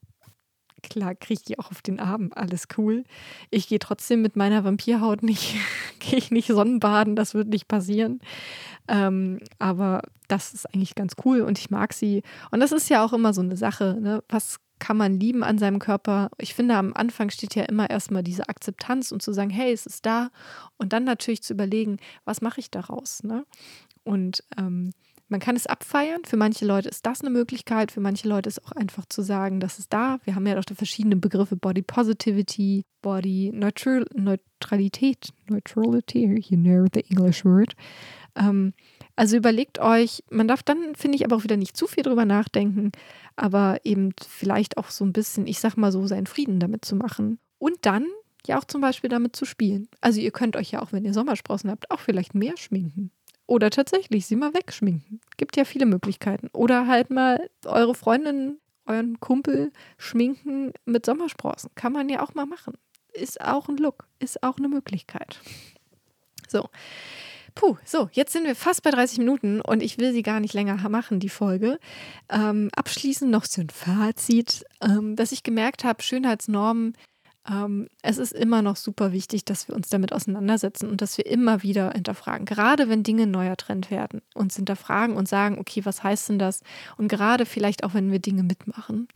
[0.85, 3.05] klar kriege ich die auch auf den Arm, alles cool.
[3.51, 5.57] Ich gehe trotzdem mit meiner Vampirhaut nicht,
[5.99, 8.21] gehe ich nicht Sonnenbaden, das wird nicht passieren.
[8.89, 12.23] Ähm, aber das ist eigentlich ganz cool und ich mag sie.
[12.51, 14.23] Und das ist ja auch immer so eine Sache, ne?
[14.29, 16.31] was kann man lieben an seinem Körper?
[16.39, 19.87] Ich finde, am Anfang steht ja immer erstmal diese Akzeptanz und zu sagen, hey, es
[19.87, 20.31] ist da.
[20.77, 23.23] Und dann natürlich zu überlegen, was mache ich daraus?
[23.23, 23.47] Ne?
[24.03, 24.91] Und ähm,
[25.29, 26.23] man kann es abfeiern.
[26.25, 27.93] Für manche Leute ist das eine Möglichkeit.
[27.93, 30.19] Für manche Leute ist auch einfach zu sagen, das ist da.
[30.25, 36.87] Wir haben ja auch die verschiedenen Begriffe Body Positivity, Body Neutral Neutralität, Neutrality, you know
[36.93, 37.75] the English word.
[38.37, 38.75] Ähm,
[39.17, 42.25] also überlegt euch, man darf dann, finde ich, aber auch wieder nicht zu viel drüber
[42.25, 42.93] nachdenken,
[43.37, 46.97] aber eben vielleicht auch so ein bisschen, ich sag mal so, seinen Frieden damit zu
[46.97, 47.39] machen.
[47.59, 48.07] Und dann
[48.47, 49.89] ja auch zum Beispiel damit zu spielen.
[50.01, 53.11] Also ihr könnt euch ja auch, wenn ihr Sommersprossen habt, auch vielleicht mehr schminken.
[53.47, 55.21] Oder tatsächlich sie mal wegschminken.
[55.37, 56.49] Gibt ja viele Möglichkeiten.
[56.53, 61.71] Oder halt mal eure Freundin, euren Kumpel schminken mit Sommersprossen.
[61.75, 62.75] Kann man ja auch mal machen.
[63.13, 65.39] Ist auch ein Look, ist auch eine Möglichkeit.
[66.49, 66.69] So.
[67.55, 70.55] Puh, so, jetzt sind wir fast bei 30 Minuten und ich will sie gar nicht
[70.55, 71.79] länger machen, die Folge.
[72.29, 76.95] Ähm, abschließend noch so ein Fazit, ähm, dass ich gemerkt habe, Schönheitsnormen,
[77.49, 81.27] ähm, es ist immer noch super wichtig, dass wir uns damit auseinandersetzen und dass wir
[81.27, 82.47] immer wieder hinterfragen.
[82.47, 86.61] Gerade wenn Dinge neuer Trend werden, uns hinterfragen und sagen, okay, was heißt denn das?
[86.97, 89.09] Und gerade vielleicht auch, wenn wir Dinge mitmachen.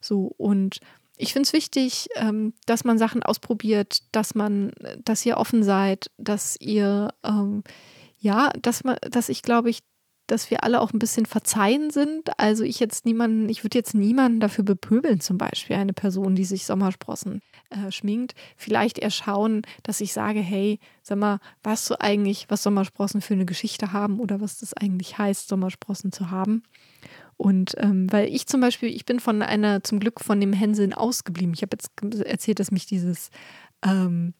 [0.00, 0.80] So, und
[1.16, 4.72] ich finde es wichtig, ähm, dass man Sachen ausprobiert, dass man,
[5.04, 7.62] dass ihr offen seid, dass ihr, ähm,
[8.18, 9.80] ja, dass man, dass ich glaube ich,
[10.26, 12.38] dass wir alle auch ein bisschen verzeihen sind.
[12.38, 16.44] Also ich jetzt niemanden, ich würde jetzt niemanden dafür bepöbeln, zum Beispiel eine Person, die
[16.44, 18.34] sich Sommersprossen äh, schminkt.
[18.56, 23.34] Vielleicht eher schauen, dass ich sage, hey, sag mal, weißt du eigentlich, was Sommersprossen für
[23.34, 26.64] eine Geschichte haben oder was das eigentlich heißt, Sommersprossen zu haben?
[27.36, 30.94] Und ähm, weil ich zum Beispiel, ich bin von einer, zum Glück von dem Hänseln
[30.94, 31.54] ausgeblieben.
[31.54, 31.90] Ich habe jetzt
[32.24, 33.30] erzählt, dass mich dieses
[33.84, 34.32] ähm,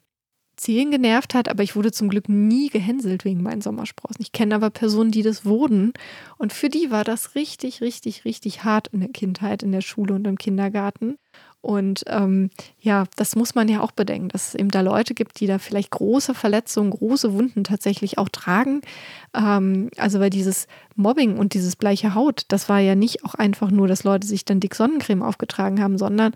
[0.57, 4.23] Zählen genervt hat, aber ich wurde zum Glück nie gehänselt wegen meinen Sommersprossen.
[4.23, 5.93] Ich kenne aber Personen, die das wurden.
[6.39, 10.15] Und für die war das richtig, richtig, richtig hart in der Kindheit, in der Schule
[10.15, 11.19] und im Kindergarten.
[11.67, 15.41] Und ähm, ja, das muss man ja auch bedenken, dass es eben da Leute gibt,
[15.41, 18.83] die da vielleicht große Verletzungen, große Wunden tatsächlich auch tragen.
[19.35, 23.73] Ähm, also weil dieses Mobbing und dieses bleiche Haut, das war ja nicht auch einfach
[23.73, 26.35] nur, dass Leute sich dann dick Sonnencreme aufgetragen haben, sondern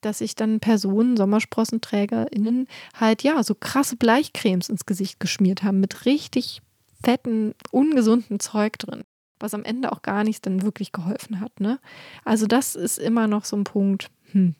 [0.00, 2.66] dass sich dann Personen, SommersprossenträgerInnen,
[2.98, 6.60] halt ja so krasse Bleichcremes ins Gesicht geschmiert haben mit richtig
[7.04, 9.04] fetten, ungesunden Zeug drin,
[9.38, 11.60] was am Ende auch gar nichts dann wirklich geholfen hat.
[11.60, 11.78] Ne?
[12.24, 14.10] Also das ist immer noch so ein Punkt.
[14.32, 14.56] Hm.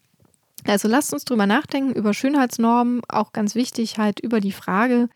[0.66, 5.08] Also lasst uns drüber nachdenken, über Schönheitsnormen, auch ganz wichtig halt über die Frage,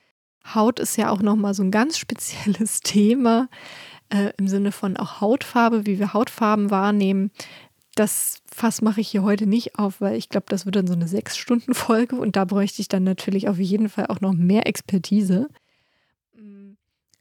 [0.55, 3.49] Haut ist ja auch nochmal so ein ganz spezielles Thema
[4.11, 7.31] äh, im Sinne von auch Hautfarbe, wie wir Hautfarben wahrnehmen.
[7.95, 10.93] Das Fass mache ich hier heute nicht auf, weil ich glaube, das wird dann so
[10.93, 15.49] eine Sechs-Stunden-Folge und da bräuchte ich dann natürlich auf jeden Fall auch noch mehr Expertise.
[16.35, 16.73] Mm,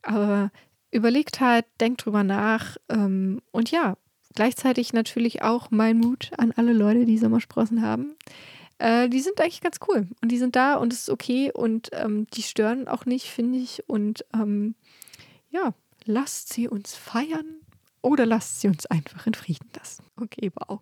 [0.02, 0.52] aber
[0.92, 3.96] überlegt halt, denkt drüber nach ähm, und ja,
[4.36, 8.16] Gleichzeitig natürlich auch mein Mut an alle Leute, die Sommersprossen haben.
[8.78, 11.90] Äh, die sind eigentlich ganz cool und die sind da und es ist okay und
[11.94, 13.88] ähm, die stören auch nicht, finde ich.
[13.88, 14.76] Und ähm,
[15.50, 17.65] ja, lasst sie uns feiern
[18.06, 20.04] oder lasst sie uns einfach in Frieden lassen.
[20.22, 20.80] Okay, wow.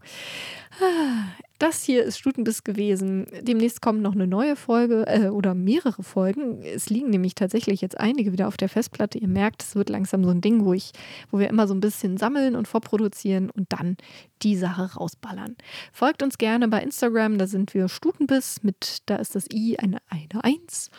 [1.58, 3.28] Das hier ist Stutenbiss gewesen.
[3.42, 6.62] Demnächst kommt noch eine neue Folge äh, oder mehrere Folgen.
[6.62, 9.18] Es liegen nämlich tatsächlich jetzt einige wieder auf der Festplatte.
[9.18, 10.92] Ihr merkt, es wird langsam so ein Ding, wo ich,
[11.32, 13.96] wo wir immer so ein bisschen sammeln und vorproduzieren und dann
[14.42, 15.56] die Sache rausballern.
[15.94, 20.00] Folgt uns gerne bei Instagram, da sind wir Stutenbiss mit, da ist das I eine,
[20.10, 20.92] eine Eins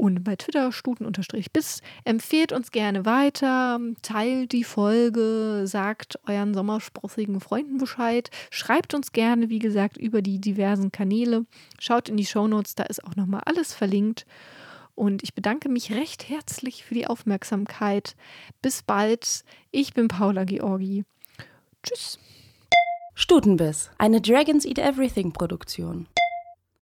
[0.00, 1.82] und bei Twitter stuten-bis.
[2.04, 9.50] Empfehlt uns gerne weiter, teilt die Folge, sagt euren sommersprossigen Freunden Bescheid, schreibt uns gerne,
[9.50, 11.44] wie gesagt, über die diversen Kanäle.
[11.78, 14.24] Schaut in die Shownotes, da ist auch nochmal alles verlinkt.
[14.94, 18.16] Und ich bedanke mich recht herzlich für die Aufmerksamkeit.
[18.62, 19.44] Bis bald.
[19.70, 21.04] Ich bin Paula Georgi.
[21.82, 22.18] Tschüss.
[23.14, 26.06] Stutenbiss, eine Dragons Eat Everything Produktion.